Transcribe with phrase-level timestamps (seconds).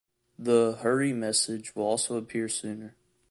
[0.39, 2.95] The "Hurry" message will also appear sooner.